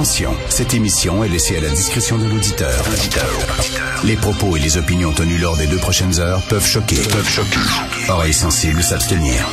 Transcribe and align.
Attention, 0.00 0.34
cette 0.48 0.72
émission 0.72 1.22
est 1.24 1.28
laissée 1.28 1.58
à 1.58 1.60
la 1.60 1.68
discrétion 1.68 2.16
de 2.16 2.24
l'auditeur. 2.24 2.82
Les 4.02 4.16
propos 4.16 4.56
et 4.56 4.58
les 4.58 4.78
opinions 4.78 5.12
tenues 5.12 5.36
lors 5.36 5.58
des 5.58 5.66
deux 5.66 5.76
prochaines 5.76 6.18
heures 6.20 6.40
peuvent 6.48 6.66
choquer. 6.66 6.96
Peuvent 6.96 7.28
choquer. 7.28 7.58
Oreilles 8.08 8.32
sensibles 8.32 8.82
s'abstenir. 8.82 9.46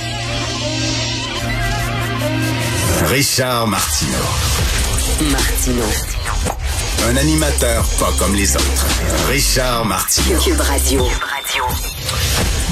Richard 3.07 3.67
Martineau. 3.67 4.13
Martino. 5.31 5.83
Un 7.09 7.17
animateur 7.17 7.83
pas 7.99 8.13
comme 8.17 8.33
les 8.33 8.55
autres. 8.55 8.85
Richard 9.27 9.83
Martineau. 9.83 10.39
Cube 10.39 10.61
Radio. 10.61 11.05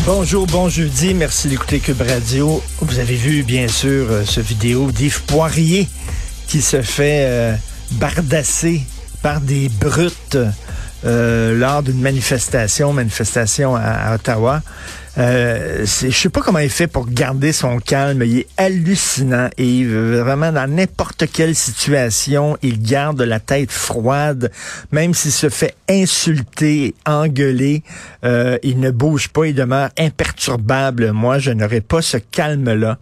Bonjour, 0.06 0.48
bon 0.48 0.70
jeudi. 0.70 1.14
Merci 1.14 1.50
d'écouter 1.50 1.80
Cube 1.80 2.04
Radio. 2.08 2.64
Vous 2.80 3.00
avez 3.00 3.16
vu, 3.16 3.44
bien 3.44 3.68
sûr, 3.68 4.06
euh, 4.12 4.24
ce 4.24 4.40
vidéo 4.40 4.92
d'Yves 4.92 5.24
Poirier 5.24 5.90
qui 6.56 6.62
se 6.62 6.82
fait 6.82 7.26
euh, 7.26 7.54
bardasser 8.00 8.82
par 9.22 9.42
des 9.42 9.68
brutes 9.68 10.38
euh, 11.04 11.60
lors 11.60 11.84
d'une 11.84 12.00
manifestation, 12.00 12.94
manifestation 12.94 13.76
à, 13.76 14.16
Ottawa. 14.16 14.62
Euh, 15.18 15.86
je 15.86 16.12
sais 16.12 16.30
pas 16.30 16.40
comment 16.40 16.60
il 16.60 16.70
fait 16.70 16.88
pour 16.88 17.10
garder 17.10 17.52
son 17.52 17.80
calme. 17.80 18.24
Il 18.24 18.40
est 18.40 18.48
hallucinant 18.56 19.50
et 19.58 19.84
vraiment 19.84 20.54
dans 20.54 20.74
n'importe 20.74 21.26
quelle 21.30 21.56
situation, 21.56 22.58
il 22.62 22.82
garde 22.82 23.22
la 23.22 23.42
tête 23.42 23.74
froide, 23.74 24.50
même 24.94 25.14
s'il 25.14 25.34
se 25.34 25.50
fait 25.50 25.76
insulter, 25.90 26.96
engueuler, 27.06 27.84
euh, 28.24 28.58
il 28.64 28.80
ne 28.80 28.92
bouge 28.92 29.28
pas, 29.28 29.48
il 29.48 29.56
demeure 29.56 29.90
imperturbable. 30.00 31.12
Moi, 31.12 31.38
je 31.38 31.52
n'aurais 31.52 31.82
pas 31.82 32.02
ce 32.02 32.16
calme-là. 32.16 32.98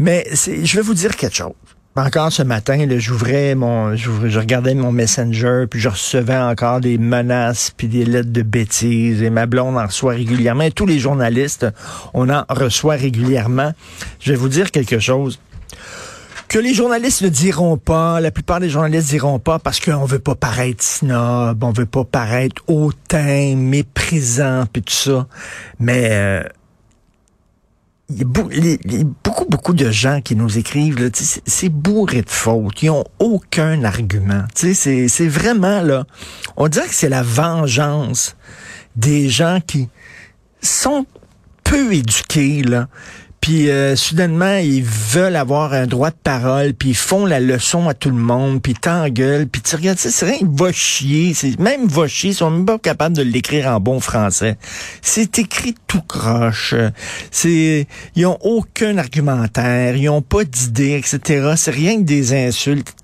Mais 0.00 0.26
je 0.32 0.74
vais 0.74 0.82
vous 0.82 0.94
dire 0.94 1.14
quelque 1.14 1.36
chose. 1.36 1.52
Encore 1.96 2.32
ce 2.32 2.42
matin, 2.42 2.86
j'ouvrais 2.98 3.54
mon, 3.54 3.94
je 3.94 4.38
regardais 4.40 4.74
mon 4.74 4.90
messenger, 4.90 5.66
puis 5.70 5.78
je 5.78 5.88
recevais 5.88 6.36
encore 6.36 6.80
des 6.80 6.98
menaces, 6.98 7.70
puis 7.76 7.86
des 7.86 8.04
lettres 8.04 8.32
de 8.32 8.42
bêtises, 8.42 9.22
et 9.22 9.30
ma 9.30 9.46
blonde 9.46 9.76
en 9.76 9.86
reçoit 9.86 10.14
régulièrement. 10.14 10.64
Et 10.64 10.72
tous 10.72 10.86
les 10.86 10.98
journalistes, 10.98 11.66
on 12.12 12.30
en 12.30 12.44
reçoit 12.48 12.96
régulièrement. 12.96 13.72
Je 14.18 14.32
vais 14.32 14.36
vous 14.36 14.48
dire 14.48 14.72
quelque 14.72 14.98
chose 14.98 15.38
que 16.48 16.58
les 16.58 16.74
journalistes 16.74 17.22
ne 17.22 17.28
diront 17.28 17.76
pas, 17.76 18.20
la 18.20 18.32
plupart 18.32 18.58
des 18.58 18.70
journalistes 18.70 19.08
diront 19.08 19.38
pas 19.38 19.60
parce 19.60 19.78
qu'on 19.78 20.04
veut 20.04 20.18
pas 20.18 20.34
paraître 20.34 20.82
snob, 20.82 21.62
on 21.62 21.70
veut 21.70 21.86
pas 21.86 22.04
paraître 22.04 22.60
hautain, 22.66 23.54
méprisant, 23.56 24.64
puis 24.72 24.82
tout 24.82 24.92
ça. 24.92 25.26
Mais 25.78 26.08
euh, 26.10 26.42
il 28.10 28.18
y 28.18 29.00
a 29.00 29.04
beaucoup, 29.22 29.46
beaucoup 29.46 29.72
de 29.72 29.90
gens 29.90 30.20
qui 30.20 30.36
nous 30.36 30.58
écrivent, 30.58 31.10
c'est 31.12 31.68
bourré 31.70 32.22
de 32.22 32.28
fautes. 32.28 32.82
Ils 32.82 32.90
ont 32.90 33.04
aucun 33.18 33.82
argument. 33.84 34.44
C'est 34.54 35.28
vraiment, 35.28 35.80
là, 35.80 36.04
on 36.56 36.68
dirait 36.68 36.88
que 36.88 36.94
c'est 36.94 37.08
la 37.08 37.22
vengeance 37.22 38.36
des 38.96 39.28
gens 39.28 39.58
qui 39.66 39.88
sont 40.60 41.06
peu 41.64 41.94
éduqués. 41.94 42.62
Puis 43.44 43.68
euh, 43.68 43.94
soudainement, 43.94 44.56
ils 44.56 44.82
veulent 44.82 45.36
avoir 45.36 45.74
un 45.74 45.86
droit 45.86 46.08
de 46.08 46.16
parole, 46.16 46.72
puis 46.72 46.88
ils 46.88 46.96
font 46.96 47.26
la 47.26 47.40
leçon 47.40 47.90
à 47.90 47.92
tout 47.92 48.08
le 48.08 48.16
monde, 48.16 48.62
puis 48.62 48.72
t'engueulent, 48.72 49.46
puis 49.46 49.60
tu 49.60 49.76
regardes 49.76 49.98
c'est 49.98 50.24
rien, 50.24 50.38
va 50.50 50.72
chier, 50.72 51.34
même 51.58 51.86
va 51.86 52.08
chier, 52.08 52.30
ils 52.30 52.34
sont 52.36 52.50
même 52.50 52.64
pas 52.64 52.78
capables 52.78 53.14
de 53.14 53.20
l'écrire 53.20 53.66
en 53.66 53.80
bon 53.80 54.00
français. 54.00 54.56
C'est 55.02 55.38
écrit 55.38 55.74
tout 55.86 56.00
croche. 56.00 56.74
C'est 57.30 57.86
ils 58.16 58.24
ont 58.24 58.38
aucun 58.40 58.96
argumentaire, 58.96 59.94
ils 59.94 60.08
ont 60.08 60.22
pas 60.22 60.44
d'idée, 60.44 60.96
etc. 60.96 61.52
C'est 61.56 61.70
rien 61.70 61.98
que 61.98 62.04
des 62.04 62.32
insultes. 62.32 62.94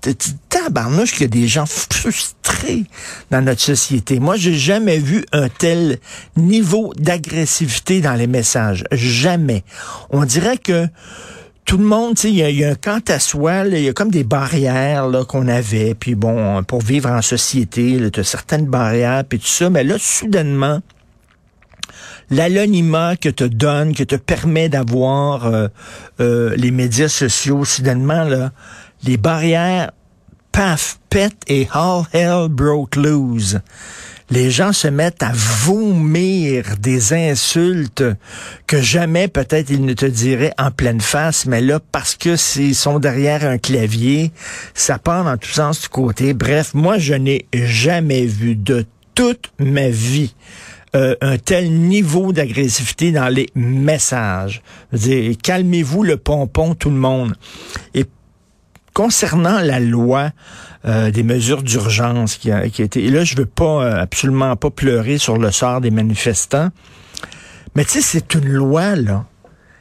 Tabarnouche 0.49 1.11
qu'il 1.11 1.21
y 1.21 1.25
a 1.25 1.27
des 1.27 1.47
gens 1.47 1.65
frustrés 1.65 2.83
dans 3.29 3.41
notre 3.41 3.61
société. 3.61 4.19
Moi, 4.19 4.35
j'ai 4.35 4.55
jamais 4.55 4.97
vu 4.97 5.23
un 5.31 5.47
tel 5.47 5.99
niveau 6.35 6.93
d'agressivité 6.97 8.01
dans 8.01 8.15
les 8.15 8.27
messages. 8.27 8.83
Jamais. 8.91 9.63
Dirait 10.31 10.57
que 10.57 10.87
tout 11.65 11.77
le 11.77 11.85
monde, 11.85 12.15
il 12.23 12.35
y, 12.35 12.63
a- 12.63 12.69
un 12.71 12.75
quant 12.75 12.99
à 13.07 13.19
soi, 13.19 13.65
il 13.67 13.79
y 13.81 13.87
a 13.89 13.93
comme 13.93 14.09
des 14.11 14.23
barrières 14.23 15.07
qu'on 15.27 15.47
avait, 15.47 15.93
puis 15.93 16.15
bon, 16.15 16.63
pour 16.63 16.81
vivre 16.81 17.09
en 17.09 17.21
société, 17.21 17.97
tu 18.11 18.19
as 18.19 18.23
certaines 18.23 18.65
barrières, 18.65 19.23
puis 19.27 19.39
tout 19.39 19.47
ça, 19.47 19.69
mais 19.69 19.83
là, 19.83 19.95
soudainement, 19.99 20.81
l'anonymat 22.29 23.15
que 23.17 23.29
te 23.29 23.43
donne, 23.43 23.93
que 23.93 24.03
te 24.03 24.15
permet 24.15 24.69
d'avoir 24.69 25.45
euh, 25.45 25.67
euh, 26.19 26.55
les 26.57 26.71
médias 26.71 27.09
sociaux, 27.09 27.65
soudainement, 27.65 28.25
les 29.03 29.17
barrières, 29.17 29.91
paf, 30.51 30.99
pètent 31.09 31.43
et 31.47 31.67
all 31.73 32.03
hell 32.13 32.47
broke 32.49 32.95
loose. 32.95 33.59
Les 34.31 34.49
gens 34.49 34.71
se 34.71 34.87
mettent 34.87 35.23
à 35.23 35.33
vomir 35.33 36.77
des 36.79 37.11
insultes 37.11 38.03
que 38.65 38.81
jamais 38.81 39.27
peut-être 39.27 39.69
ils 39.69 39.83
ne 39.83 39.93
te 39.93 40.05
diraient 40.05 40.53
en 40.57 40.71
pleine 40.71 41.01
face, 41.01 41.45
mais 41.45 41.59
là, 41.59 41.81
parce 41.91 42.15
que 42.15 42.37
s'ils 42.37 42.75
sont 42.75 42.99
derrière 42.99 43.45
un 43.45 43.57
clavier, 43.57 44.31
ça 44.73 44.97
part 44.97 45.25
dans 45.25 45.37
tous 45.37 45.51
sens 45.51 45.81
du 45.81 45.89
côté. 45.89 46.33
Bref, 46.33 46.73
moi, 46.73 46.97
je 46.97 47.13
n'ai 47.13 47.45
jamais 47.53 48.25
vu 48.25 48.55
de 48.55 48.85
toute 49.15 49.51
ma 49.59 49.89
vie 49.89 50.33
euh, 50.95 51.15
un 51.21 51.37
tel 51.37 51.71
niveau 51.71 52.31
d'agressivité 52.31 53.11
dans 53.11 53.27
les 53.27 53.49
messages. 53.55 54.61
Calmez-vous 55.43 56.03
le 56.03 56.17
pompon, 56.17 56.73
tout 56.73 56.89
le 56.89 56.95
monde. 56.95 57.33
Concernant 58.93 59.59
la 59.59 59.79
loi 59.79 60.31
euh, 60.85 61.11
des 61.11 61.23
mesures 61.23 61.63
d'urgence 61.63 62.35
qui 62.37 62.51
a, 62.51 62.65
été... 62.65 63.03
Et 63.03 63.09
là, 63.09 63.23
je 63.23 63.35
veux 63.35 63.45
pas 63.45 63.83
euh, 63.83 64.01
absolument 64.01 64.55
pas 64.55 64.69
pleurer 64.69 65.17
sur 65.17 65.37
le 65.37 65.51
sort 65.51 65.81
des 65.81 65.91
manifestants, 65.91 66.69
mais 67.75 67.85
tu 67.85 67.91
sais, 67.91 68.01
c'est 68.01 68.33
une 68.35 68.49
loi, 68.49 68.95
là. 68.95 69.25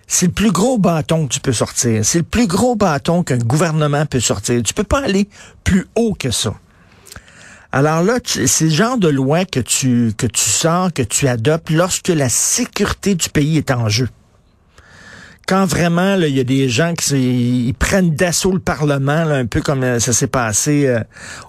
C'est 0.07 0.27
le 0.27 0.33
plus 0.33 0.51
gros 0.51 0.77
bâton 0.77 1.29
que 1.29 1.35
tu 1.35 1.41
peux 1.41 1.53
sortir. 1.53 2.05
C'est 2.05 2.19
le 2.19 2.25
plus 2.25 2.49
gros 2.49 2.75
bâton 2.75 3.23
qu'un 3.23 3.39
gouvernement 3.39 4.07
peut 4.07 4.19
sortir. 4.19 4.61
Tu 4.63 4.75
peux 4.75 4.85
pas 4.85 5.05
aller 5.05 5.29
plus 5.63 5.87
haut 5.95 6.15
que 6.15 6.33
ça. 6.33 6.53
Alors 7.73 8.03
là, 8.03 8.19
c'est 8.25 8.65
le 8.65 8.71
genre 8.71 8.99
de 8.99 9.07
loi 9.09 9.45
que 9.45 9.61
tu, 9.61 10.13
que 10.19 10.27
tu 10.27 10.51
sors, 10.51 10.93
que 10.93 11.03
tu 11.03 11.29
adoptes 11.29 11.71
lorsque 11.71 12.09
la 12.09 12.29
sécurité 12.29 13.15
du 13.15 13.29
pays 13.29 13.59
est 13.59 13.71
en 13.71 13.89
jeu. 13.89 14.09
Quand 15.51 15.67
vraiment, 15.67 16.15
il 16.15 16.29
y 16.29 16.39
a 16.39 16.45
des 16.45 16.69
gens 16.69 16.95
qui 16.95 17.67
ils 17.67 17.75
prennent 17.75 18.15
d'assaut 18.15 18.53
le 18.53 18.61
Parlement, 18.61 19.25
là, 19.25 19.35
un 19.35 19.47
peu 19.47 19.61
comme 19.61 19.83
euh, 19.83 19.99
ça 19.99 20.13
s'est 20.13 20.29
passé 20.29 20.87
euh, 20.87 21.01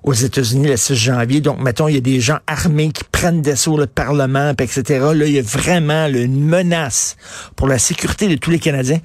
aux 0.02 0.14
États-Unis 0.14 0.70
le 0.70 0.76
6 0.76 0.96
janvier. 0.96 1.40
Donc, 1.40 1.62
mettons, 1.62 1.88
il 1.88 1.94
y 1.94 1.98
a 2.00 2.02
des 2.02 2.20
gens 2.20 2.40
armés 2.48 2.92
qui 2.92 3.04
prennent 3.04 3.44
d'assaut 3.44 3.78
le 3.78 3.86
Parlement, 3.86 4.56
puis 4.56 4.66
etc. 4.66 5.06
Là, 5.14 5.26
il 5.28 5.34
y 5.34 5.38
a 5.38 5.44
vraiment 5.44 6.08
une 6.08 6.44
menace 6.44 7.16
pour 7.56 7.68
la 7.68 7.78
sécurité 7.78 8.28
de 8.28 8.34
tous 8.34 8.50
les 8.50 8.58
Canadiens. 8.58 9.02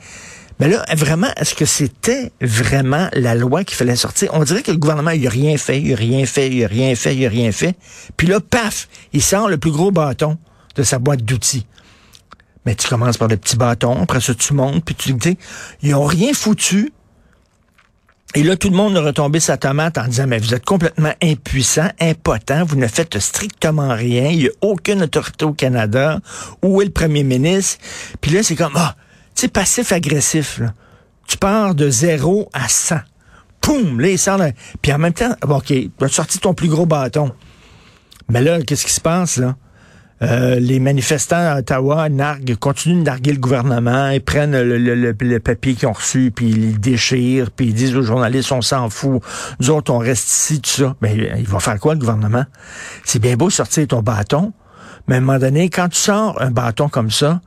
Mais 0.60 0.68
là, 0.70 0.82
vraiment, 0.96 1.28
est-ce 1.36 1.54
que 1.54 1.66
c'était 1.66 2.32
vraiment 2.40 3.10
la 3.12 3.34
loi 3.34 3.64
qu'il 3.64 3.76
fallait 3.76 3.96
sortir? 3.96 4.30
On 4.32 4.44
dirait 4.44 4.62
que 4.62 4.70
le 4.70 4.78
gouvernement, 4.78 5.10
il 5.10 5.26
a 5.26 5.30
rien 5.30 5.58
fait, 5.58 5.78
il 5.78 5.92
a 5.92 5.96
rien 5.96 6.24
fait, 6.24 6.48
il 6.48 6.64
a 6.64 6.68
rien 6.68 6.94
fait, 6.94 7.14
il 7.14 7.26
a 7.26 7.28
rien 7.28 7.52
fait. 7.52 7.74
Puis 8.16 8.28
là, 8.28 8.40
paf, 8.40 8.88
il 9.12 9.20
sort 9.20 9.50
le 9.50 9.58
plus 9.58 9.72
gros 9.72 9.90
bâton 9.90 10.38
de 10.74 10.82
sa 10.82 10.98
boîte 10.98 11.22
d'outils. 11.22 11.66
Mais 12.66 12.74
tu 12.74 12.88
commences 12.88 13.16
par 13.16 13.28
le 13.28 13.36
petit 13.36 13.56
bâton, 13.56 14.02
après 14.02 14.20
ça, 14.20 14.34
tu 14.34 14.52
montes, 14.52 14.84
puis 14.84 14.94
tu 14.94 15.14
dis, 15.14 15.38
ils 15.82 15.94
ont 15.94 16.04
rien 16.04 16.34
foutu. 16.34 16.92
Et 18.34 18.42
là, 18.42 18.56
tout 18.56 18.68
le 18.68 18.76
monde 18.76 18.96
a 18.96 19.00
retombé 19.00 19.38
sa 19.40 19.56
tomate 19.56 19.96
en 19.96 20.08
disant, 20.08 20.26
mais 20.26 20.38
vous 20.38 20.52
êtes 20.52 20.64
complètement 20.64 21.12
impuissant, 21.22 21.88
impotent, 22.00 22.64
vous 22.64 22.76
ne 22.76 22.88
faites 22.88 23.18
strictement 23.18 23.94
rien, 23.94 24.28
il 24.28 24.38
n'y 24.38 24.46
a 24.48 24.50
aucune 24.60 25.02
autorité 25.02 25.44
au 25.44 25.52
Canada. 25.52 26.18
Où 26.60 26.82
est 26.82 26.86
le 26.86 26.90
premier 26.90 27.22
ministre? 27.22 27.78
Puis 28.20 28.32
là, 28.32 28.42
c'est 28.42 28.56
comme, 28.56 28.74
ah, 28.74 28.96
tu 29.34 29.42
sais, 29.42 29.48
passif-agressif. 29.48 30.60
Tu 31.28 31.38
pars 31.38 31.74
de 31.74 31.88
zéro 31.88 32.50
à 32.52 32.68
100. 32.68 32.96
Poum! 33.60 34.00
Là, 34.00 34.08
il 34.08 34.18
sort 34.18 34.38
là. 34.38 34.50
Puis 34.82 34.92
en 34.92 34.98
même 34.98 35.12
temps, 35.12 35.34
OK, 35.48 35.66
tu 35.66 35.90
as 36.00 36.08
sorti 36.08 36.38
ton 36.38 36.52
plus 36.52 36.68
gros 36.68 36.86
bâton. 36.86 37.32
Mais 38.28 38.42
là, 38.42 38.60
qu'est-ce 38.60 38.84
qui 38.84 38.92
se 38.92 39.00
passe, 39.00 39.36
là? 39.36 39.56
Euh, 40.22 40.58
les 40.58 40.80
manifestants 40.80 41.36
à 41.36 41.58
Ottawa 41.58 42.08
narguent, 42.08 42.56
continuent 42.56 43.00
de 43.00 43.04
narguer 43.04 43.32
le 43.32 43.38
gouvernement, 43.38 44.08
ils 44.08 44.22
prennent 44.22 44.58
le, 44.58 45.38
papier 45.40 45.74
qu'ils 45.74 45.88
ont 45.88 45.92
reçu, 45.92 46.32
puis 46.34 46.48
ils 46.48 46.72
le 46.72 46.78
déchirent, 46.78 47.50
puis 47.50 47.66
ils 47.66 47.74
disent 47.74 47.94
aux 47.94 48.02
journalistes, 48.02 48.50
on 48.50 48.62
s'en 48.62 48.88
fout, 48.88 49.22
nous 49.60 49.70
autres, 49.70 49.92
on 49.92 49.98
reste 49.98 50.28
ici, 50.28 50.60
tout 50.60 50.70
ça. 50.70 50.96
Mais 51.02 51.14
il 51.38 51.46
va 51.46 51.60
faire 51.60 51.78
quoi, 51.78 51.92
le 51.92 52.00
gouvernement? 52.00 52.46
C'est 53.04 53.18
bien 53.18 53.36
beau 53.36 53.50
sortir 53.50 53.86
ton 53.88 54.00
bâton, 54.00 54.54
mais 55.06 55.16
à 55.16 55.18
un 55.18 55.20
moment 55.20 55.38
donné, 55.38 55.68
quand 55.68 55.90
tu 55.90 55.98
sors 55.98 56.40
un 56.40 56.50
bâton 56.50 56.88
comme 56.88 57.10
ça, 57.10 57.42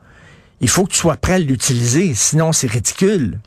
il 0.62 0.70
faut 0.70 0.86
que 0.86 0.92
tu 0.92 0.98
sois 0.98 1.18
prêt 1.18 1.34
à 1.34 1.40
l'utiliser, 1.40 2.14
sinon 2.14 2.52
c'est 2.52 2.70
ridicule. 2.70 3.40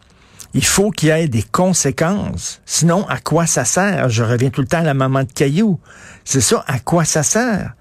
Il 0.54 0.64
faut 0.64 0.90
qu'il 0.90 1.08
y 1.08 1.12
ait 1.12 1.28
des 1.28 1.42
conséquences. 1.42 2.60
Sinon, 2.66 3.06
à 3.08 3.18
quoi 3.18 3.46
ça 3.46 3.64
sert? 3.64 4.10
Je 4.10 4.22
reviens 4.22 4.50
tout 4.50 4.60
le 4.60 4.66
temps 4.66 4.80
à 4.80 4.82
la 4.82 4.92
maman 4.92 5.22
de 5.22 5.32
caillou. 5.32 5.78
C'est 6.24 6.42
ça, 6.42 6.62
à 6.66 6.78
quoi 6.78 7.06
ça 7.06 7.22
sert? 7.22 7.72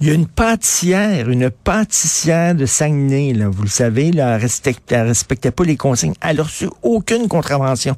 Il 0.00 0.08
y 0.08 0.10
a 0.10 0.14
une 0.14 0.26
pâtissière, 0.26 1.30
une 1.30 1.50
pâtissière 1.50 2.54
de 2.54 2.66
Saguenay, 2.66 3.32
là, 3.32 3.48
vous 3.48 3.62
le 3.62 3.68
savez, 3.68 4.10
là, 4.10 4.34
elle 4.34 4.40
respectait, 4.40 4.96
elle 4.96 5.06
respectait 5.06 5.52
pas 5.52 5.64
les 5.64 5.76
consignes. 5.76 6.14
Elle 6.20 6.40
a 6.40 6.42
reçu 6.42 6.68
aucune 6.82 7.28
contravention 7.28 7.96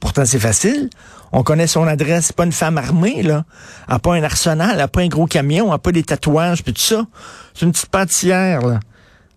Pourtant, 0.00 0.24
c'est 0.24 0.38
facile. 0.38 0.88
On 1.30 1.42
connaît 1.42 1.66
son 1.66 1.86
adresse. 1.86 2.26
C'est 2.26 2.36
pas 2.36 2.46
une 2.46 2.52
femme 2.52 2.78
armée, 2.78 3.22
là. 3.22 3.44
Elle 3.86 3.94
n'a 3.94 3.98
pas 3.98 4.14
un 4.14 4.22
arsenal, 4.22 4.70
elle 4.72 4.78
n'a 4.78 4.88
pas 4.88 5.02
un 5.02 5.08
gros 5.08 5.26
camion, 5.26 5.66
elle 5.66 5.70
n'a 5.72 5.78
pas 5.78 5.92
des 5.92 6.02
tatouages, 6.02 6.64
puis 6.64 6.72
tout 6.72 6.80
ça. 6.80 7.06
C'est 7.54 7.66
une 7.66 7.72
petite 7.72 7.90
pâtissière, 7.90 8.62
là. 8.62 8.80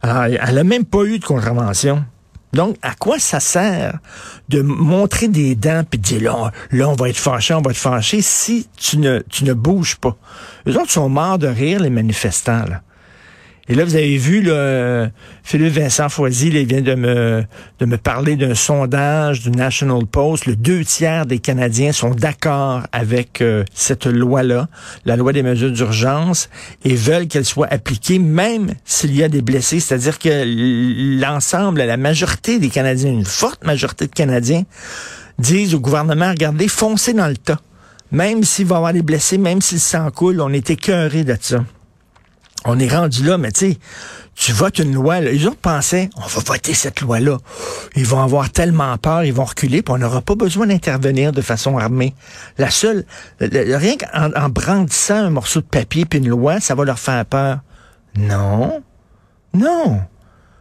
Alors, 0.02 0.24
elle 0.24 0.56
n'a 0.56 0.64
même 0.64 0.86
pas 0.86 1.04
eu 1.04 1.20
de 1.20 1.26
contravention. 1.26 2.04
Donc, 2.54 2.78
à 2.82 2.94
quoi 2.96 3.20
ça 3.20 3.40
sert 3.40 3.98
de 4.50 4.62
montrer 4.62 5.28
des 5.28 5.56
dents 5.56 5.84
puis 5.90 6.00
de 6.00 6.04
dire 6.04 6.22
là, 6.22 6.52
là, 6.72 6.90
on 6.90 6.94
va 6.94 7.10
être 7.10 7.18
fâché, 7.18 7.54
on 7.54 7.62
va 7.62 7.72
être 7.72 7.78
fâché 7.78 8.22
si 8.22 8.68
tu 8.78 8.98
ne, 8.98 9.20
tu 9.30 9.44
ne 9.44 9.54
bouges 9.54 9.96
pas? 9.96 10.16
Les 10.66 10.76
autres 10.76 10.92
sont 10.92 11.10
morts 11.10 11.40
de 11.40 11.48
rire, 11.48 11.80
les 11.80 11.90
manifestants, 11.90 12.66
là. 12.70 12.82
Et 13.70 13.76
là, 13.76 13.86
vous 13.86 13.96
avez 13.96 14.18
vu, 14.18 14.42
là, 14.42 15.08
Philippe 15.42 15.76
Vincent 15.76 16.10
Foisy 16.10 16.48
il 16.48 16.68
vient 16.68 16.82
de 16.82 16.96
me, 16.96 17.46
de 17.80 17.86
me 17.86 17.98
parler 17.98 18.36
d'un 18.36 18.56
sondage 18.56 19.40
du 19.40 19.52
National 19.52 20.06
Post. 20.06 20.48
Le 20.48 20.58
deux 20.58 20.84
tiers 20.84 21.26
des 21.26 21.40
Canadiens 21.40 21.94
sont 21.94 22.10
d'accord 22.10 22.82
avec 22.92 23.40
euh, 23.42 23.64
cette 23.74 24.06
loi-là, 24.06 24.68
la 25.06 25.16
loi 25.16 25.32
des 25.32 25.44
mesures 25.44 25.72
d'urgence, 25.72 26.50
et 26.84 26.94
veulent 26.94 27.28
qu'elle 27.28 27.46
soit 27.46 27.72
appliquée 27.72 28.20
même 28.20 28.74
s'il 28.84 29.16
y 29.16 29.24
a 29.24 29.30
des 29.30 29.42
blessés. 29.42 29.80
C'est-à-dire 29.80 30.20
que 30.20 31.22
l'ensemble, 31.22 31.84
la 31.84 31.96
majorité 31.96 32.60
des 32.60 32.70
Canadiens, 32.70 33.14
une 33.14 33.24
forte 33.24 33.64
majorité 33.64 34.08
de 34.08 34.14
Canadiens, 34.14 34.64
disent 35.40 35.74
au 35.74 35.80
gouvernement, 35.80 36.32
regardez, 36.32 36.68
foncez 36.68 37.14
dans 37.14 37.28
le 37.28 37.38
tas. 37.38 37.62
Même 38.12 38.44
s'il 38.44 38.66
va 38.66 38.76
y 38.76 38.78
avoir 38.78 38.94
des 38.94 39.04
blessés, 39.04 39.38
même 39.38 39.62
s'il 39.62 39.80
s'en 39.80 40.12
coule, 40.12 40.42
on 40.42 40.52
est 40.52 40.70
écœuré 40.70 41.24
de 41.24 41.38
ça 41.40 41.64
on 42.66 42.80
est 42.80 42.88
rendu 42.88 43.24
là, 43.24 43.38
mais 43.38 43.52
tu 43.52 43.72
sais, 43.72 43.78
tu 44.36 44.52
votes 44.52 44.80
une 44.80 44.94
loi. 44.94 45.20
Les 45.22 45.46
autres 45.46 45.60
on 45.66 46.28
va 46.28 46.42
voter 46.46 46.74
cette 46.74 47.02
loi-là. 47.02 47.38
Ils 47.96 48.06
vont 48.06 48.22
avoir 48.22 48.50
tellement 48.50 48.98
peur, 48.98 49.24
ils 49.24 49.34
vont 49.34 49.44
reculer, 49.44 49.82
puis 49.82 49.94
on 49.94 49.98
n'aura 49.98 50.22
pas 50.22 50.36
besoin 50.36 50.68
d'intervenir 50.68 51.32
de 51.32 51.42
façon 51.42 51.78
armée. 51.78 52.14
La 52.58 52.70
seule, 52.72 53.06
rien 53.40 53.96
qu'en 53.98 54.32
en 54.36 54.50
brandissant 54.50 55.16
un 55.16 55.30
morceau 55.30 55.62
de 55.62 55.66
papier 55.66 56.06
puis 56.06 56.20
une 56.20 56.30
loi, 56.30 56.60
ça 56.60 56.76
va 56.76 56.86
leur 56.86 57.00
faire 57.00 57.26
peur. 57.26 57.60
Non, 58.16 58.82
non. 59.54 60.02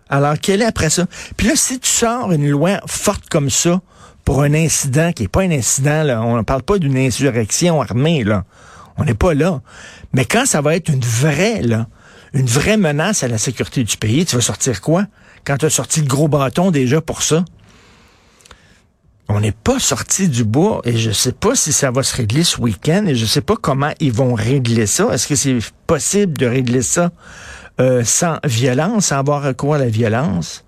Alors, 0.09 0.35
quel 0.41 0.63
est 0.63 0.67
après 0.67 0.91
ça? 0.91 1.07
Puis 1.37 1.47
là, 1.47 1.55
si 1.57 1.81
tu 1.81 1.89
sors 1.89 2.33
une 2.33 2.49
loi 2.49 2.81
forte 2.87 3.29
comme 3.31 3.49
ça 3.49 3.81
pour 4.25 4.43
un 4.43 4.53
incident 4.55 5.13
qui 5.13 5.25
est 5.25 5.29
pas 5.29 5.43
un 5.43 5.51
incident, 5.51 6.03
là, 6.03 6.23
on 6.23 6.37
ne 6.37 6.43
parle 6.43 6.63
pas 6.63 6.79
d'une 6.79 6.99
insurrection 6.99 7.81
armée, 7.81 8.23
là. 8.25 8.45
On 8.99 9.05
n'est 9.05 9.15
pas 9.15 9.35
là. 9.35 9.61
Mais 10.13 10.25
quand 10.25 10.47
ça 10.47 10.61
va 10.61 10.77
être 10.77 10.89
une 10.89 11.01
vraie, 11.01 11.63
là, 11.63 11.87
une 12.35 12.47
vraie 12.47 12.77
menace 12.77 13.23
à 13.23 13.29
la 13.29 13.39
sécurité 13.39 13.85
du 13.85 13.97
pays, 13.97 14.25
tu 14.25 14.37
vas 14.37 14.43
sortir 14.43 14.81
quoi? 14.81 15.07
Quand 15.45 15.57
tu 15.59 15.67
as 15.67 15.71
sorti 15.71 16.01
le 16.01 16.07
gros 16.07 16.29
bâton 16.29 16.71
déjà 16.71 17.01
pour 17.01 17.23
ça? 17.23 17.45
On 19.29 19.41
n'est 19.41 19.53
pas 19.53 19.79
sorti 19.79 20.29
du 20.29 20.45
bois 20.45 20.83
et 20.85 20.97
je 20.97 21.09
ne 21.09 21.15
sais 21.15 21.33
pas 21.33 21.55
si 21.55 21.73
ça 21.73 21.91
va 21.91 22.03
se 22.03 22.15
régler 22.15 22.45
ce 22.45 22.61
week-end 22.61 23.07
et 23.07 23.15
je 23.15 23.23
ne 23.23 23.29
sais 23.29 23.41
pas 23.41 23.57
comment 23.57 23.93
ils 23.99 24.13
vont 24.13 24.35
régler 24.35 24.87
ça. 24.87 25.09
Est-ce 25.13 25.27
que 25.27 25.37
c'est 25.37 25.59
possible 25.87 26.37
de 26.37 26.47
régler 26.47 26.83
ça 26.83 27.11
euh, 27.81 28.05
sans 28.05 28.39
violence, 28.45 29.07
sans 29.07 29.17
avoir 29.17 29.43
recours 29.43 29.75
à 29.75 29.79
la 29.79 29.89
violence? 29.89 30.65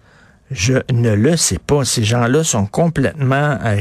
Je 0.54 0.74
ne 0.92 1.12
le 1.12 1.36
sais 1.36 1.58
pas. 1.58 1.84
Ces 1.84 2.04
gens-là 2.04 2.44
sont 2.44 2.66
complètement 2.66 3.58
euh, 3.64 3.80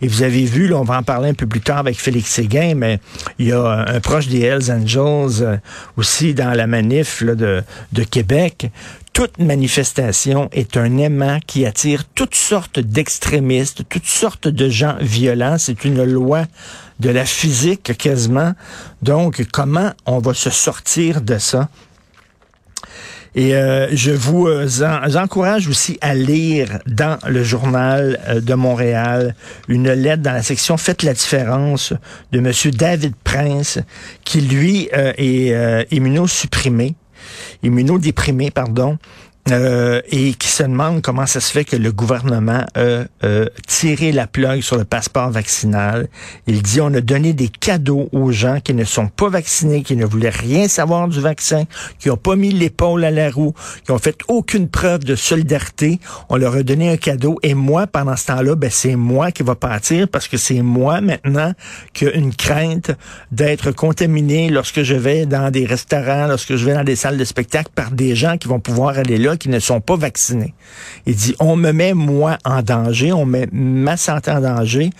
Et 0.00 0.08
vous 0.08 0.22
avez 0.22 0.44
vu, 0.44 0.66
là, 0.66 0.76
on 0.76 0.82
va 0.82 0.96
en 0.96 1.02
parler 1.02 1.28
un 1.28 1.34
peu 1.34 1.46
plus 1.46 1.60
tard 1.60 1.78
avec 1.78 2.00
Félix 2.00 2.30
Séguin, 2.30 2.74
mais 2.74 3.00
il 3.38 3.48
y 3.48 3.52
a 3.52 3.84
un 3.86 4.00
proche 4.00 4.28
des 4.28 4.40
Hells 4.40 4.72
Angels 4.72 5.42
euh, 5.42 5.56
aussi 5.98 6.32
dans 6.32 6.52
la 6.52 6.66
manif 6.66 7.22
de, 7.22 7.62
de 7.92 8.02
Québec. 8.02 8.70
Toute 9.12 9.38
manifestation 9.38 10.48
est 10.52 10.78
un 10.78 10.96
aimant 10.96 11.38
qui 11.46 11.66
attire 11.66 12.04
toutes 12.14 12.34
sortes 12.34 12.80
d'extrémistes, 12.80 13.82
toutes 13.90 14.06
sortes 14.06 14.48
de 14.48 14.70
gens 14.70 14.96
violents. 15.02 15.58
C'est 15.58 15.84
une 15.84 16.02
loi 16.02 16.46
de 16.98 17.10
la 17.10 17.26
physique 17.26 17.94
quasiment. 17.98 18.54
Donc, 19.02 19.44
comment 19.52 19.92
on 20.06 20.18
va 20.18 20.32
se 20.32 20.48
sortir 20.48 21.20
de 21.20 21.36
ça? 21.36 21.68
Et 23.34 23.54
euh, 23.54 23.88
je 23.94 24.10
vous 24.10 24.46
euh, 24.46 24.68
encourage 25.16 25.66
aussi 25.66 25.96
à 26.02 26.14
lire 26.14 26.80
dans 26.86 27.18
le 27.26 27.42
journal 27.42 28.20
euh, 28.28 28.40
de 28.40 28.54
Montréal 28.54 29.34
une 29.68 29.90
lettre 29.90 30.22
dans 30.22 30.32
la 30.32 30.42
section 30.42 30.76
Faites 30.76 31.02
la 31.02 31.14
différence 31.14 31.94
de 32.32 32.40
Monsieur 32.40 32.70
David 32.70 33.14
Prince, 33.24 33.78
qui 34.24 34.42
lui 34.42 34.88
est 34.92 35.86
immunosupprimé, 35.90 36.94
immunodéprimé, 37.62 38.50
pardon, 38.50 38.98
euh, 39.50 40.00
et 40.08 40.34
qui 40.34 40.46
se 40.46 40.62
demande 40.62 41.02
comment 41.02 41.26
ça 41.26 41.40
se 41.40 41.50
fait 41.50 41.64
que 41.64 41.74
le 41.74 41.90
gouvernement 41.90 42.64
a 42.76 42.78
euh, 43.24 43.46
tiré 43.66 44.12
la 44.12 44.28
plug 44.28 44.60
sur 44.60 44.76
le 44.76 44.84
passeport 44.84 45.30
vaccinal. 45.30 46.06
Il 46.46 46.62
dit 46.62 46.80
on 46.80 46.94
a 46.94 47.00
donné 47.00 47.32
des 47.32 47.48
cadeaux 47.48 48.08
aux 48.12 48.30
gens 48.30 48.60
qui 48.60 48.72
ne 48.72 48.84
sont 48.84 49.08
pas 49.08 49.28
vaccinés, 49.28 49.82
qui 49.82 49.96
ne 49.96 50.06
voulaient 50.06 50.30
rien 50.30 50.68
savoir 50.68 51.08
du 51.08 51.20
vaccin, 51.20 51.64
qui 51.98 52.08
n'ont 52.08 52.16
pas 52.16 52.36
mis 52.36 52.52
l'épaule 52.52 53.04
à 53.04 53.10
la 53.10 53.32
roue, 53.32 53.52
qui 53.84 53.90
ont 53.90 53.98
fait 53.98 54.16
aucune 54.28 54.68
preuve 54.68 55.00
de 55.00 55.16
solidarité. 55.16 55.98
On 56.28 56.36
leur 56.36 56.54
a 56.54 56.62
donné 56.62 56.90
un 56.90 56.96
cadeau 56.96 57.40
et 57.42 57.54
moi, 57.54 57.88
pendant 57.88 58.14
ce 58.14 58.26
temps-là, 58.26 58.54
ben, 58.54 58.70
c'est 58.70 58.94
moi 58.94 59.32
qui 59.32 59.42
va 59.42 59.56
partir 59.56 60.06
parce 60.06 60.28
que 60.28 60.36
c'est 60.36 60.62
moi 60.62 61.00
maintenant 61.00 61.52
qui 61.94 62.06
a 62.06 62.12
une 62.12 62.32
crainte 62.32 62.92
d'être 63.32 63.72
contaminé 63.72 64.50
lorsque 64.50 64.84
je 64.84 64.94
vais 64.94 65.26
dans 65.26 65.50
des 65.50 65.66
restaurants, 65.66 66.28
lorsque 66.28 66.54
je 66.54 66.64
vais 66.64 66.74
dans 66.74 66.84
des 66.84 66.96
salles 66.96 67.18
de 67.18 67.24
spectacle 67.24 67.70
par 67.74 67.90
des 67.90 68.14
gens 68.14 68.38
qui 68.38 68.46
vont 68.46 68.60
pouvoir 68.60 68.98
aller 68.98 69.18
là 69.18 69.31
qui 69.36 69.48
ne 69.48 69.58
sont 69.58 69.80
pas 69.80 69.96
vaccinés. 69.96 70.54
Il 71.06 71.14
dit, 71.14 71.34
on 71.40 71.56
me 71.56 71.72
met 71.72 71.94
moi 71.94 72.38
en 72.44 72.62
danger, 72.62 73.12
on 73.12 73.24
met 73.24 73.48
ma 73.52 73.96
santé 73.96 74.30
en 74.30 74.40
danger. 74.40 74.90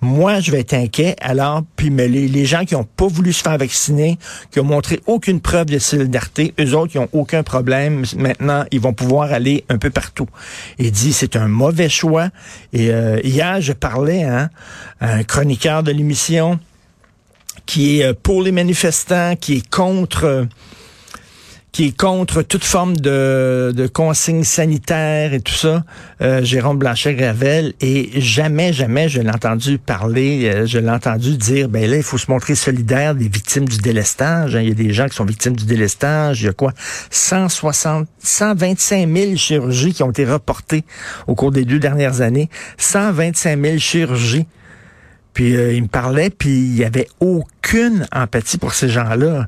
Moi, 0.00 0.40
je 0.40 0.50
vais 0.50 0.60
être 0.60 0.74
inquiet. 0.74 1.16
Alors, 1.20 1.62
puis 1.76 1.90
mais 1.90 2.08
les, 2.08 2.44
gens 2.44 2.64
qui 2.64 2.74
n'ont 2.74 2.84
pas 2.84 3.06
voulu 3.06 3.32
se 3.32 3.42
faire 3.42 3.58
vacciner, 3.58 4.18
qui 4.50 4.60
ont 4.60 4.64
montré 4.64 5.00
aucune 5.06 5.40
preuve 5.40 5.66
de 5.66 5.78
solidarité, 5.78 6.54
eux 6.60 6.74
autres, 6.74 6.92
qui 6.92 6.98
ont 6.98 7.08
aucun 7.12 7.42
problème. 7.42 8.04
Maintenant, 8.16 8.64
ils 8.70 8.80
vont 8.80 8.92
pouvoir 8.92 9.32
aller 9.32 9.64
un 9.68 9.78
peu 9.78 9.90
partout. 9.90 10.26
Il 10.78 10.90
dit, 10.90 11.12
c'est 11.12 11.36
un 11.36 11.48
mauvais 11.48 11.88
choix. 11.88 12.28
Et 12.72 12.90
euh, 12.90 13.20
hier, 13.22 13.60
je 13.60 13.72
parlais 13.72 14.22
hein, 14.22 14.50
à 15.00 15.14
un 15.14 15.22
chroniqueur 15.22 15.82
de 15.82 15.92
l'émission 15.92 16.58
qui 17.66 18.00
est 18.00 18.04
euh, 18.04 18.14
pour 18.20 18.42
les 18.42 18.52
manifestants, 18.52 19.36
qui 19.36 19.58
est 19.58 19.68
contre 19.68 20.46
qui 21.72 21.86
est 21.86 21.96
contre 21.96 22.42
toute 22.42 22.64
forme 22.64 22.96
de, 22.96 23.72
de 23.74 23.86
consignes 23.86 24.44
sanitaires 24.44 25.32
et 25.34 25.40
tout 25.40 25.54
ça, 25.54 25.84
euh, 26.20 26.42
Jérôme 26.42 26.78
Blanchet-Gravel, 26.78 27.74
et 27.80 28.20
jamais, 28.20 28.72
jamais 28.72 29.08
je 29.08 29.20
l'ai 29.20 29.30
entendu 29.30 29.78
parler, 29.78 30.50
euh, 30.52 30.66
je 30.66 30.78
l'ai 30.78 30.90
entendu 30.90 31.36
dire, 31.36 31.68
ben 31.68 31.88
là, 31.88 31.96
il 31.96 32.02
faut 32.02 32.18
se 32.18 32.30
montrer 32.30 32.54
solidaire 32.54 33.14
des 33.14 33.28
victimes 33.28 33.68
du 33.68 33.78
délestage. 33.78 34.56
Hein. 34.56 34.62
Il 34.62 34.68
y 34.68 34.72
a 34.72 34.74
des 34.74 34.92
gens 34.92 35.06
qui 35.06 35.14
sont 35.14 35.24
victimes 35.24 35.54
du 35.54 35.64
délestage. 35.64 36.42
Il 36.42 36.46
y 36.46 36.48
a 36.48 36.52
quoi? 36.52 36.72
160, 37.10 38.08
125 38.18 39.08
000 39.08 39.36
chirurgies 39.36 39.92
qui 39.92 40.02
ont 40.02 40.10
été 40.10 40.24
reportées 40.24 40.84
au 41.26 41.34
cours 41.34 41.52
des 41.52 41.64
deux 41.64 41.78
dernières 41.78 42.20
années. 42.20 42.48
125 42.78 43.60
000 43.60 43.78
chirurgies. 43.78 44.46
Puis 45.32 45.56
euh, 45.56 45.72
il 45.72 45.82
me 45.82 45.88
parlait, 45.88 46.30
puis 46.30 46.50
il 46.50 46.76
y 46.76 46.84
avait 46.84 47.06
aucune 47.20 48.06
empathie 48.12 48.58
pour 48.58 48.74
ces 48.74 48.88
gens-là 48.88 49.46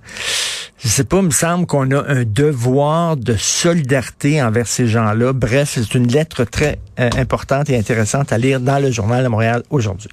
je 0.83 0.89
sais 0.89 1.05
pas, 1.05 1.19
il 1.19 1.25
me 1.25 1.31
semble 1.31 1.67
qu'on 1.67 1.91
a 1.93 2.05
un 2.09 2.25
devoir 2.25 3.17
de 3.17 3.37
solidarité 3.37 4.43
envers 4.43 4.67
ces 4.67 4.89
gens-là. 4.89 5.33
Bref, 5.33 5.73
c'est 5.75 5.95
une 5.95 6.09
lettre 6.09 6.43
très 6.45 6.81
euh, 6.99 7.09
importante 7.17 7.71
et 7.71 7.79
intéressante 7.79 8.33
à 8.33 8.39
lire 8.39 8.59
dans 8.59 8.81
le 8.81 8.91
journal 8.91 9.23
de 9.23 9.29
Montréal 9.29 9.63
aujourd'hui. 9.71 10.09